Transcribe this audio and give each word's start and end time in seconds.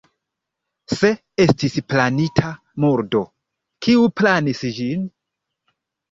Se 0.91 1.09
estis 1.43 1.75
planita 1.91 2.49
murdo, 2.85 3.21
kiu 3.87 4.07
planis 4.23 4.63
ĝin? 4.79 5.05